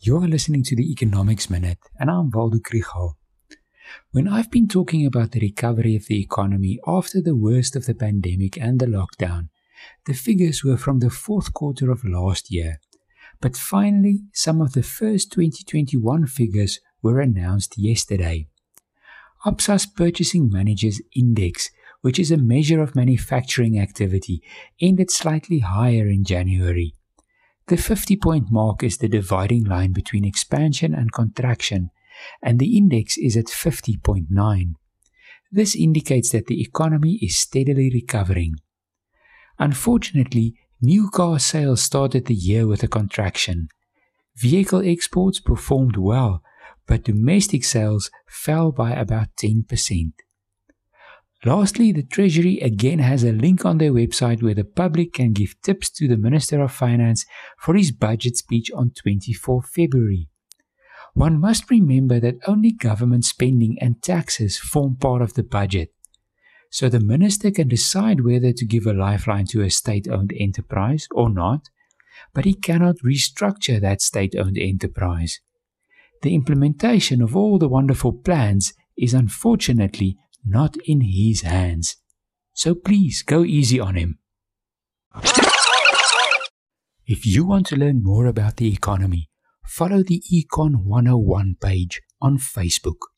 You 0.00 0.16
are 0.18 0.28
listening 0.28 0.62
to 0.64 0.76
the 0.76 0.90
Economics 0.90 1.48
Minute, 1.48 1.78
and 1.98 2.10
I'm 2.10 2.30
Waldo 2.30 2.58
Krugell. 2.58 3.14
When 4.10 4.28
I've 4.28 4.50
been 4.50 4.68
talking 4.68 5.06
about 5.06 5.32
the 5.32 5.40
recovery 5.40 5.96
of 5.96 6.06
the 6.06 6.20
economy 6.20 6.78
after 6.86 7.22
the 7.22 7.36
worst 7.36 7.74
of 7.74 7.86
the 7.86 7.94
pandemic 7.94 8.58
and 8.58 8.80
the 8.80 8.86
lockdown, 8.86 9.48
the 10.06 10.12
figures 10.12 10.62
were 10.62 10.76
from 10.76 10.98
the 10.98 11.10
fourth 11.10 11.54
quarter 11.54 11.90
of 11.90 12.04
last 12.04 12.52
year. 12.52 12.80
But 13.40 13.56
finally, 13.56 14.24
some 14.32 14.60
of 14.60 14.72
the 14.72 14.82
first 14.82 15.32
2021 15.32 16.26
figures 16.26 16.80
were 17.02 17.20
announced 17.20 17.78
yesterday. 17.78 18.48
Absa's 19.46 19.86
Purchasing 19.86 20.50
Managers 20.50 21.00
Index, 21.14 21.70
which 22.00 22.18
is 22.18 22.30
a 22.30 22.36
measure 22.36 22.82
of 22.82 22.94
manufacturing 22.94 23.78
activity, 23.78 24.42
ended 24.80 25.10
slightly 25.10 25.60
higher 25.60 26.06
in 26.08 26.24
January. 26.24 26.94
The 27.66 27.76
50 27.78 28.16
point 28.16 28.50
mark 28.50 28.82
is 28.82 28.98
the 28.98 29.08
dividing 29.08 29.64
line 29.64 29.92
between 29.92 30.24
expansion 30.24 30.94
and 30.94 31.12
contraction, 31.12 31.90
and 32.42 32.58
the 32.58 32.76
index 32.76 33.16
is 33.16 33.36
at 33.36 33.46
50.9. 33.46 34.74
This 35.50 35.74
indicates 35.74 36.30
that 36.30 36.46
the 36.46 36.60
economy 36.60 37.18
is 37.22 37.38
steadily 37.38 37.90
recovering. 37.92 38.56
Unfortunately, 39.58 40.56
new 40.82 41.08
car 41.08 41.38
sales 41.38 41.80
started 41.80 42.26
the 42.26 42.34
year 42.34 42.66
with 42.66 42.82
a 42.82 42.88
contraction. 42.88 43.68
Vehicle 44.36 44.82
exports 44.84 45.40
performed 45.40 45.96
well, 45.96 46.42
but 46.86 47.04
domestic 47.04 47.64
sales 47.64 48.10
fell 48.26 48.72
by 48.72 48.90
about 48.90 49.28
10%. 49.36 50.12
Lastly, 51.46 51.92
the 51.92 52.02
Treasury 52.02 52.58
again 52.60 53.00
has 53.00 53.22
a 53.22 53.32
link 53.32 53.66
on 53.66 53.76
their 53.76 53.92
website 53.92 54.42
where 54.42 54.54
the 54.54 54.64
public 54.64 55.12
can 55.12 55.34
give 55.34 55.60
tips 55.60 55.90
to 55.90 56.08
the 56.08 56.16
Minister 56.16 56.62
of 56.62 56.72
Finance 56.72 57.26
for 57.58 57.74
his 57.74 57.92
budget 57.92 58.38
speech 58.38 58.70
on 58.72 58.92
24 58.92 59.62
February. 59.62 60.28
One 61.12 61.38
must 61.38 61.70
remember 61.70 62.18
that 62.18 62.38
only 62.46 62.72
government 62.72 63.26
spending 63.26 63.76
and 63.80 64.02
taxes 64.02 64.58
form 64.58 64.96
part 64.96 65.20
of 65.20 65.34
the 65.34 65.42
budget. 65.42 65.92
So 66.70 66.88
the 66.88 66.98
minister 66.98 67.50
can 67.50 67.68
decide 67.68 68.22
whether 68.22 68.52
to 68.52 68.66
give 68.66 68.86
a 68.86 68.94
lifeline 68.94 69.46
to 69.48 69.62
a 69.62 69.70
state 69.70 70.08
owned 70.08 70.32
enterprise 70.36 71.06
or 71.12 71.28
not, 71.28 71.68
but 72.32 72.46
he 72.46 72.54
cannot 72.54 72.96
restructure 73.04 73.80
that 73.80 74.00
state 74.00 74.34
owned 74.34 74.58
enterprise. 74.58 75.40
The 76.22 76.34
implementation 76.34 77.20
of 77.20 77.36
all 77.36 77.58
the 77.58 77.68
wonderful 77.68 78.12
plans 78.12 78.72
is 78.96 79.12
unfortunately 79.12 80.16
not 80.44 80.76
in 80.84 81.00
his 81.00 81.42
hands. 81.42 81.96
So 82.52 82.74
please 82.74 83.22
go 83.22 83.44
easy 83.44 83.80
on 83.80 83.96
him. 83.96 84.18
If 87.06 87.26
you 87.26 87.44
want 87.44 87.66
to 87.68 87.76
learn 87.76 88.02
more 88.02 88.26
about 88.26 88.56
the 88.56 88.72
economy, 88.72 89.28
follow 89.66 90.02
the 90.02 90.22
Econ 90.32 90.84
101 90.84 91.56
page 91.60 92.00
on 92.20 92.38
Facebook. 92.38 93.13